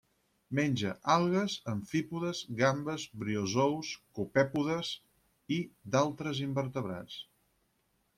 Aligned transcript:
Menja 0.59 0.91
algues, 1.15 1.57
amfípodes, 1.73 2.39
gambes, 2.61 3.05
briozous, 3.23 3.91
copèpodes 4.21 4.95
i 5.59 5.61
d'altres 5.97 6.41
invertebrats. 6.47 7.21